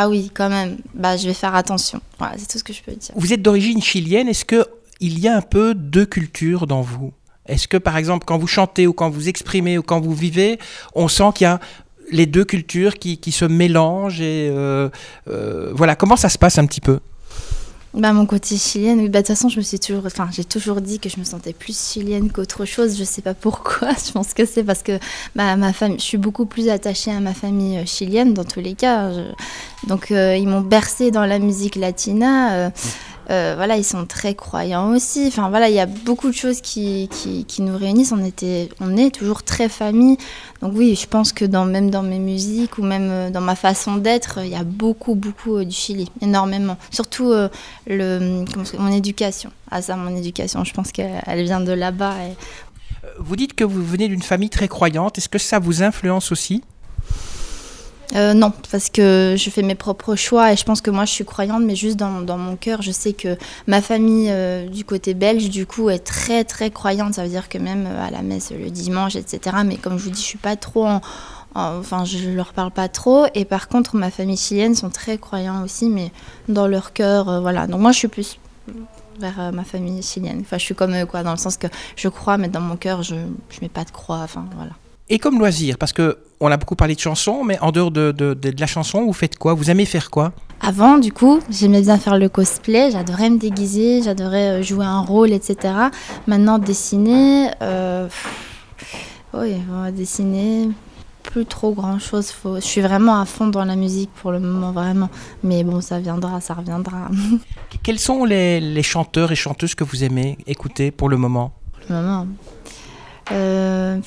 ah 0.00 0.08
oui, 0.08 0.30
quand 0.32 0.48
même, 0.48 0.76
bah, 0.94 1.16
je 1.16 1.26
vais 1.26 1.34
faire 1.34 1.56
attention. 1.56 2.00
C'est 2.36 2.46
tout 2.46 2.58
ce 2.58 2.62
que 2.62 2.72
je 2.72 2.80
peux 2.84 2.92
dire. 2.92 3.10
Vous 3.16 3.32
êtes 3.32 3.42
d'origine 3.42 3.82
chilienne, 3.82 4.28
est-ce 4.28 4.44
qu'il 4.44 5.18
y 5.18 5.26
a 5.26 5.36
un 5.36 5.40
peu 5.40 5.74
de 5.74 6.04
culture 6.04 6.68
dans 6.68 6.82
vous? 6.82 7.12
Est-ce 7.46 7.66
que 7.66 7.76
par 7.76 7.96
exemple, 7.96 8.24
quand 8.24 8.38
vous 8.38 8.46
chantez 8.46 8.86
ou 8.86 8.92
quand 8.92 9.10
vous 9.10 9.28
exprimez 9.28 9.76
ou 9.76 9.82
quand 9.82 10.00
vous 10.00 10.14
vivez, 10.14 10.60
on 10.94 11.08
sent 11.08 11.30
qu'il 11.34 11.46
y 11.46 11.48
a 11.48 11.58
les 12.12 12.26
deux 12.26 12.44
cultures 12.44 12.94
qui, 12.94 13.18
se 13.32 13.44
mélangent 13.44 14.20
et 14.20 14.48
euh, 14.52 14.88
euh, 15.28 15.72
voilà, 15.74 15.96
comment 15.96 16.16
ça 16.16 16.28
se 16.28 16.38
passe 16.38 16.58
un 16.58 16.66
petit 16.66 16.80
peu? 16.80 17.00
Bah, 17.94 18.12
mon 18.12 18.26
côté 18.26 18.56
chilienne, 18.56 19.08
bah, 19.08 19.22
de 19.22 19.26
toute 19.26 19.28
façon, 19.28 19.48
je 19.48 19.56
me 19.56 19.62
suis 19.62 19.78
toujours, 19.78 20.04
enfin, 20.06 20.28
j'ai 20.30 20.44
toujours 20.44 20.80
dit 20.80 20.98
que 20.98 21.08
je 21.08 21.18
me 21.18 21.24
sentais 21.24 21.52
plus 21.52 21.92
chilienne 21.92 22.30
qu'autre 22.30 22.64
chose. 22.64 22.98
Je 22.98 23.04
sais 23.04 23.22
pas 23.22 23.34
pourquoi. 23.34 23.90
Je 24.06 24.12
pense 24.12 24.34
que 24.34 24.44
c'est 24.44 24.64
parce 24.64 24.82
que 24.82 24.98
bah, 25.34 25.56
ma 25.56 25.72
famille, 25.72 25.98
je 25.98 26.04
suis 26.04 26.18
beaucoup 26.18 26.46
plus 26.46 26.68
attachée 26.68 27.10
à 27.10 27.20
ma 27.20 27.34
famille 27.34 27.78
euh, 27.78 27.86
chilienne 27.86 28.34
dans 28.34 28.44
tous 28.44 28.60
les 28.60 28.74
cas. 28.74 29.10
Donc, 29.86 30.10
euh, 30.10 30.36
ils 30.36 30.46
m'ont 30.46 30.60
bercée 30.60 31.10
dans 31.10 31.24
la 31.24 31.38
musique 31.38 31.76
latina. 31.76 32.52
Euh, 32.52 32.70
euh, 33.30 33.54
voilà, 33.56 33.76
ils 33.76 33.84
sont 33.84 34.06
très 34.06 34.34
croyants 34.34 34.94
aussi. 34.94 35.26
Enfin 35.26 35.50
voilà, 35.50 35.68
il 35.68 35.74
y 35.74 35.80
a 35.80 35.86
beaucoup 35.86 36.28
de 36.28 36.34
choses 36.34 36.60
qui, 36.60 37.08
qui, 37.10 37.62
nous 37.62 37.76
réunissent. 37.76 38.12
On, 38.12 38.24
était, 38.24 38.70
on 38.80 38.96
est 38.96 39.14
toujours 39.14 39.42
très 39.42 39.68
famille. 39.68 40.16
Donc 40.62 40.72
oui, 40.74 40.98
je 41.00 41.06
pense 41.06 41.32
que 41.32 41.44
dans, 41.44 41.66
même 41.66 41.90
dans 41.90 42.02
mes 42.02 42.18
musiques 42.18 42.78
ou 42.78 42.82
même 42.82 43.10
euh, 43.10 43.30
dans 43.30 43.42
ma 43.42 43.54
façon 43.54 43.96
d'être, 43.96 44.38
il 44.42 44.48
y 44.48 44.54
a 44.54 44.64
beaucoup, 44.64 45.14
beaucoup 45.14 45.56
euh, 45.56 45.64
du 45.64 45.74
Chili, 45.74 46.10
énormément. 46.22 46.78
Surtout 46.90 47.32
le, 47.86 48.44
mon 48.78 48.92
éducation. 48.92 49.50
Ah 49.70 49.82
ça, 49.82 49.96
mon 49.96 50.16
éducation, 50.16 50.64
je 50.64 50.72
pense 50.72 50.92
qu'elle 50.92 51.44
vient 51.44 51.60
de 51.60 51.72
là-bas. 51.72 52.14
Vous 53.18 53.36
dites 53.36 53.54
que 53.54 53.64
vous 53.64 53.84
venez 53.84 54.08
d'une 54.08 54.22
famille 54.22 54.50
très 54.50 54.68
croyante. 54.68 55.18
Est-ce 55.18 55.28
que 55.28 55.38
ça 55.38 55.58
vous 55.58 55.82
influence 55.82 56.32
aussi? 56.32 56.62
Euh, 58.14 58.32
non, 58.32 58.52
parce 58.70 58.88
que 58.88 59.34
je 59.36 59.50
fais 59.50 59.62
mes 59.62 59.74
propres 59.74 60.16
choix 60.16 60.52
et 60.52 60.56
je 60.56 60.64
pense 60.64 60.80
que 60.80 60.90
moi 60.90 61.04
je 61.04 61.12
suis 61.12 61.24
croyante, 61.24 61.62
mais 61.62 61.76
juste 61.76 61.96
dans, 61.96 62.38
mon 62.38 62.56
cœur, 62.56 62.80
je 62.80 62.90
sais 62.90 63.12
que 63.12 63.36
ma 63.66 63.82
famille 63.82 64.28
euh, 64.30 64.66
du 64.66 64.84
côté 64.84 65.14
belge, 65.14 65.50
du 65.50 65.66
coup, 65.66 65.90
est 65.90 65.98
très 65.98 66.44
très 66.44 66.70
croyante. 66.70 67.14
Ça 67.14 67.22
veut 67.22 67.28
dire 67.28 67.48
que 67.48 67.58
même 67.58 67.86
euh, 67.86 68.06
à 68.06 68.10
la 68.10 68.22
messe 68.22 68.50
le 68.50 68.70
dimanche, 68.70 69.16
etc. 69.16 69.56
Mais 69.64 69.76
comme 69.76 69.98
je 69.98 70.04
vous 70.04 70.10
dis, 70.10 70.20
je 70.20 70.26
suis 70.26 70.38
pas 70.38 70.56
trop 70.56 70.86
en, 70.86 71.00
enfin, 71.54 72.04
je 72.04 72.30
leur 72.30 72.54
parle 72.54 72.70
pas 72.70 72.88
trop. 72.88 73.26
Et 73.34 73.44
par 73.44 73.68
contre, 73.68 73.96
ma 73.96 74.10
famille 74.10 74.38
chilienne 74.38 74.74
sont 74.74 74.90
très 74.90 75.18
croyants 75.18 75.62
aussi, 75.62 75.88
mais 75.88 76.10
dans 76.48 76.66
leur 76.66 76.94
cœur, 76.94 77.42
voilà. 77.42 77.66
Donc 77.66 77.80
moi, 77.80 77.92
je 77.92 77.98
suis 77.98 78.08
plus 78.08 78.38
vers 79.20 79.52
ma 79.52 79.64
famille 79.64 80.02
chilienne. 80.02 80.38
Enfin, 80.40 80.56
je 80.56 80.64
suis 80.64 80.74
comme 80.74 80.94
quoi, 81.06 81.22
dans 81.22 81.32
le 81.32 81.36
sens 81.36 81.58
que 81.58 81.66
je 81.96 82.08
crois, 82.08 82.38
mais 82.38 82.48
dans 82.48 82.60
mon 82.60 82.76
cœur, 82.76 83.02
je, 83.02 83.16
je 83.50 83.60
mets 83.60 83.68
pas 83.68 83.84
de 83.84 83.90
croix. 83.90 84.20
Enfin, 84.20 84.46
voilà. 84.56 84.72
Et 85.10 85.18
comme 85.18 85.38
loisir, 85.38 85.78
parce 85.78 85.92
que 85.92 86.18
on 86.40 86.50
a 86.50 86.56
beaucoup 86.56 86.76
parlé 86.76 86.94
de 86.94 87.00
chansons, 87.00 87.42
mais 87.44 87.58
en 87.60 87.72
dehors 87.72 87.90
de, 87.90 88.12
de, 88.12 88.34
de, 88.34 88.60
la 88.60 88.66
chanson, 88.66 89.04
vous 89.04 89.12
faites 89.12 89.36
quoi? 89.38 89.54
Vous 89.54 89.70
aimez 89.70 89.86
faire 89.86 90.10
quoi? 90.10 90.32
Avant, 90.60 90.98
du 90.98 91.12
coup, 91.12 91.40
j'aimais 91.50 91.80
bien 91.80 91.98
faire 91.98 92.16
le 92.18 92.28
cosplay, 92.28 92.90
j'adorais 92.90 93.30
me 93.30 93.38
déguiser, 93.38 94.02
j'adorais 94.02 94.60
euh, 94.60 94.62
jouer 94.62 94.84
un 94.84 95.00
rôle, 95.00 95.32
etc. 95.32 95.74
Maintenant, 96.26 96.58
dessiner, 96.58 97.50
euh, 97.62 98.08
oui, 99.34 99.54
dessiner, 99.92 100.68
plus 101.22 101.46
trop 101.46 101.72
grand 101.72 101.98
chose. 101.98 102.30
Faut... 102.30 102.56
Je 102.56 102.60
suis 102.60 102.80
vraiment 102.80 103.20
à 103.20 103.24
fond 103.24 103.46
dans 103.46 103.64
la 103.64 103.76
musique 103.76 104.10
pour 104.20 104.30
le 104.30 104.40
moment, 104.40 104.72
vraiment. 104.72 105.10
Mais 105.42 105.64
bon, 105.64 105.80
ça 105.80 105.98
viendra, 105.98 106.40
ça 106.40 106.54
reviendra. 106.54 107.08
Quels 107.82 107.98
sont 107.98 108.24
les, 108.24 108.60
les 108.60 108.82
chanteurs 108.82 109.32
et 109.32 109.36
chanteuses 109.36 109.74
que 109.74 109.84
vous 109.84 110.04
aimez 110.04 110.38
écouter 110.46 110.90
pour 110.90 111.08
le 111.08 111.16
moment? 111.16 111.52
Pour 111.72 111.96
le 111.96 112.02
moment 112.02 112.26
euh, 113.32 113.98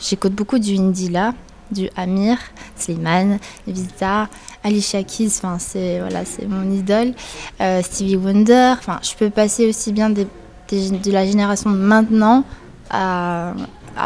J'écoute 0.00 0.32
beaucoup 0.32 0.58
du 0.58 0.76
Indila, 0.76 1.34
du 1.70 1.88
Amir, 1.96 2.38
Slimane, 2.76 3.38
Vita, 3.66 4.28
Alicia 4.62 5.02
Keys, 5.02 5.40
c'est 5.58 6.00
voilà, 6.00 6.22
mon 6.48 6.70
idole, 6.70 7.12
euh, 7.60 7.82
Stevie 7.82 8.16
Wonder, 8.16 8.74
je 9.02 9.14
peux 9.14 9.30
passer 9.30 9.68
aussi 9.68 9.92
bien 9.92 10.10
de 10.10 10.26
la 11.10 11.26
génération 11.26 11.70
maintenant 11.70 12.44
à, 12.90 13.54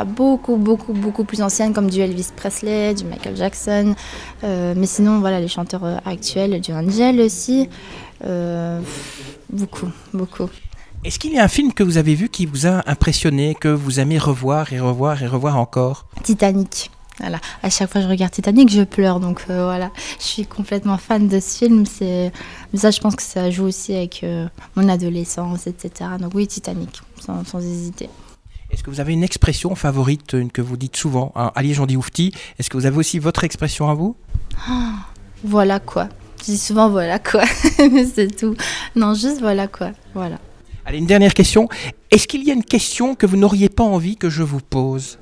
beaucoup 0.07 0.57
beaucoup 0.57 0.95
beaucoup 0.95 1.25
plus 1.25 1.43
anciennes 1.43 1.75
comme 1.75 1.91
du 1.91 2.01
Elvis 2.01 2.29
Presley, 2.35 2.95
du 2.95 3.05
Michael 3.05 3.37
Jackson, 3.37 3.95
euh, 4.43 4.73
mais 4.77 4.87
sinon 4.87 5.21
voilà 5.21 5.39
les 5.39 5.49
chanteurs 5.49 5.85
actuels, 6.07 6.61
du 6.61 6.73
Angel 6.73 7.21
aussi, 7.21 7.69
beaucoup 9.51 9.91
beaucoup. 10.13 10.49
Est-ce 11.05 11.19
qu'il 11.19 11.33
y 11.33 11.39
a 11.39 11.43
un 11.43 11.49
film 11.49 11.73
que 11.73 11.83
vous 11.83 11.97
avez 11.97 12.15
vu 12.15 12.29
qui 12.29 12.47
vous 12.47 12.69
a 12.69 12.89
impressionné, 12.89 13.57
que 13.57 13.67
vous 13.67 13.99
aimez 13.99 14.19
revoir 14.19 14.73
et 14.73 14.79
revoir 14.79 15.21
et 15.21 15.27
revoir 15.27 15.59
encore? 15.59 16.07
Titanic. 16.23 16.93
Voilà. 17.19 17.41
À 17.65 17.71
chaque 17.71 17.91
fois 17.91 18.01
que 18.01 18.07
je 18.07 18.11
regarde 18.11 18.31
Titanic, 18.31 18.69
je 18.71 18.83
pleure. 18.83 19.19
Donc 19.19 19.47
euh, 19.51 19.65
voilà, 19.65 19.91
je 20.21 20.25
suis 20.25 20.47
complètement 20.47 20.99
fan 20.99 21.27
de 21.27 21.41
ce 21.41 21.59
film. 21.59 21.87
C'est 21.87 22.31
ça, 22.75 22.93
je 22.93 23.01
pense 23.01 23.17
que 23.17 23.23
ça 23.25 23.51
joue 23.51 23.65
aussi 23.65 23.97
avec 23.97 24.23
euh, 24.23 24.47
mon 24.77 24.89
adolescence, 24.89 25.67
etc. 25.67 26.11
Donc 26.21 26.35
oui, 26.37 26.47
Titanic, 26.47 27.03
sans, 27.19 27.59
hésiter. 27.59 28.09
Est-ce 28.71 28.85
que 28.85 28.91
vous 28.91 29.01
avez 29.01 29.13
une 29.13 29.25
expression 29.25 29.75
favorite 29.75 30.35
une 30.35 30.53
que 30.53 30.63
vous 30.63 30.77
dites 30.77 30.97
souvent 30.97 31.35
Liège, 31.61 31.81
on 31.81 31.87
dit 31.87 31.97
oufti. 31.97 32.33
Est-ce 32.61 32.71
que 32.71 32.77
vous 32.77 32.87
avez 32.87 32.97
aussi 32.97 33.19
votre 33.19 33.43
expression 33.43 33.91
à 33.91 33.95
vous? 33.95 34.15
Ah, 34.69 34.93
Voilà 35.43 35.81
quoi. 35.81 36.09
Je 36.39 36.45
dis 36.45 36.59
souvent 36.59 36.89
voilà 36.89 37.19
quoi. 37.19 37.43
c'est 38.15 38.37
tout. 38.37 38.55
Non, 38.95 39.15
juste 39.15 39.41
voilà 39.41 39.67
quoi. 39.67 39.91
Voilà. 40.15 40.39
Allez, 40.85 40.99
une 40.99 41.07
dernière 41.07 41.35
question. 41.35 41.69
Est-ce 42.11 42.27
qu'il 42.27 42.43
y 42.43 42.51
a 42.51 42.55
une 42.55 42.65
question 42.65 43.15
que 43.15 43.25
vous 43.25 43.37
n'auriez 43.37 43.69
pas 43.69 43.85
envie 43.85 44.17
que 44.17 44.29
je 44.29 44.43
vous 44.43 44.61
pose? 44.61 45.19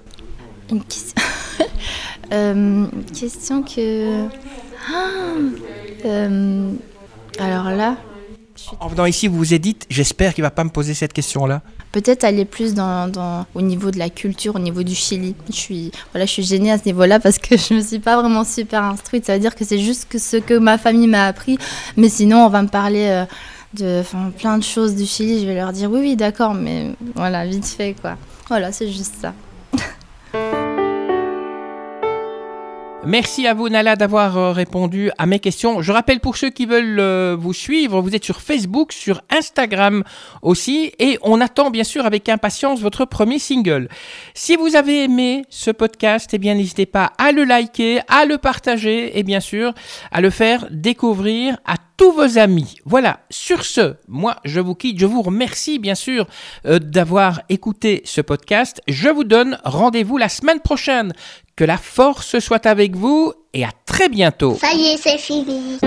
Une 0.70 0.82
question. 0.82 1.14
Euh, 2.32 2.86
question 3.12 3.64
que. 3.64 4.28
Ah, 4.88 5.08
euh, 6.04 6.72
alors 7.40 7.70
là. 7.70 7.96
En 8.78 8.86
venant 8.86 9.06
ici, 9.06 9.26
vous 9.26 9.36
vous 9.36 9.52
êtes 9.52 9.62
dit, 9.62 9.76
j'espère 9.88 10.32
qu'il 10.32 10.42
ne 10.42 10.46
va 10.46 10.52
pas 10.52 10.62
me 10.62 10.70
poser 10.70 10.94
cette 10.94 11.12
question-là. 11.12 11.60
Peut-être 11.90 12.22
aller 12.22 12.44
plus 12.44 12.74
dans, 12.74 13.44
au 13.56 13.62
niveau 13.62 13.90
de 13.90 13.98
la 13.98 14.10
culture, 14.10 14.54
au 14.54 14.58
niveau 14.60 14.84
du 14.84 14.94
Chili. 14.94 15.34
Je 15.48 15.56
suis, 15.56 15.90
voilà, 16.12 16.24
je 16.24 16.30
suis 16.30 16.44
gênée 16.44 16.70
à 16.70 16.78
ce 16.78 16.84
niveau-là 16.84 17.18
parce 17.18 17.38
que 17.38 17.56
je 17.58 17.74
ne 17.74 17.80
me 17.80 17.84
suis 17.84 17.98
pas 17.98 18.20
vraiment 18.20 18.44
super 18.44 18.84
instruite. 18.84 19.26
Ça 19.26 19.34
veut 19.34 19.40
dire 19.40 19.56
que 19.56 19.64
c'est 19.64 19.80
juste 19.80 20.16
ce 20.16 20.36
que 20.36 20.54
ma 20.54 20.78
famille 20.78 21.08
m'a 21.08 21.26
appris. 21.26 21.58
Mais 21.96 22.08
sinon, 22.08 22.46
on 22.46 22.48
va 22.48 22.62
me 22.62 22.68
parler. 22.68 23.08
Euh, 23.08 23.24
de 23.74 24.02
plein 24.38 24.58
de 24.58 24.64
choses 24.64 24.96
du 24.96 25.06
Chili, 25.06 25.40
je 25.40 25.46
vais 25.46 25.54
leur 25.54 25.72
dire 25.72 25.90
oui, 25.90 26.00
oui, 26.00 26.16
d'accord, 26.16 26.54
mais 26.54 26.94
voilà, 27.14 27.46
vite 27.46 27.66
fait, 27.66 27.94
quoi. 28.00 28.16
Voilà, 28.48 28.72
c'est 28.72 28.88
juste 28.88 29.14
ça. 29.20 29.34
Merci 33.06 33.46
à 33.46 33.54
vous 33.54 33.70
Nala 33.70 33.96
d'avoir 33.96 34.36
euh, 34.36 34.52
répondu 34.52 35.10
à 35.16 35.24
mes 35.24 35.38
questions. 35.38 35.80
Je 35.80 35.90
rappelle 35.90 36.20
pour 36.20 36.36
ceux 36.36 36.50
qui 36.50 36.66
veulent 36.66 37.00
euh, 37.00 37.34
vous 37.38 37.54
suivre, 37.54 38.02
vous 38.02 38.14
êtes 38.14 38.24
sur 38.24 38.42
Facebook, 38.42 38.92
sur 38.92 39.22
Instagram 39.30 40.04
aussi 40.42 40.92
et 40.98 41.18
on 41.22 41.40
attend 41.40 41.70
bien 41.70 41.82
sûr 41.82 42.04
avec 42.04 42.28
impatience 42.28 42.80
votre 42.80 43.06
premier 43.06 43.38
single. 43.38 43.88
Si 44.34 44.54
vous 44.54 44.76
avez 44.76 45.04
aimé 45.04 45.46
ce 45.48 45.70
podcast, 45.70 46.28
eh 46.34 46.38
bien 46.38 46.54
n'hésitez 46.54 46.84
pas 46.84 47.12
à 47.16 47.32
le 47.32 47.44
liker, 47.44 48.00
à 48.06 48.26
le 48.26 48.36
partager 48.36 49.18
et 49.18 49.22
bien 49.22 49.40
sûr 49.40 49.72
à 50.12 50.20
le 50.20 50.28
faire 50.28 50.66
découvrir 50.70 51.56
à 51.64 51.76
tous 51.96 52.12
vos 52.12 52.38
amis. 52.38 52.76
Voilà, 52.84 53.20
sur 53.30 53.64
ce, 53.64 53.96
moi 54.08 54.36
je 54.44 54.60
vous 54.60 54.74
quitte, 54.74 54.98
je 54.98 55.06
vous 55.06 55.22
remercie 55.22 55.78
bien 55.78 55.94
sûr 55.94 56.26
euh, 56.66 56.78
d'avoir 56.78 57.40
écouté 57.48 58.02
ce 58.04 58.20
podcast. 58.20 58.82
Je 58.88 59.08
vous 59.08 59.24
donne 59.24 59.58
rendez-vous 59.64 60.18
la 60.18 60.28
semaine 60.28 60.60
prochaine. 60.60 61.14
Que 61.60 61.66
la 61.66 61.76
force 61.76 62.38
soit 62.38 62.64
avec 62.64 62.96
vous 62.96 63.34
et 63.52 63.66
à 63.66 63.70
très 63.84 64.08
bientôt. 64.08 64.56
Ça 64.58 64.72
y 64.72 64.94
est, 64.94 64.96
c'est 64.96 65.18
fini. 65.18 65.78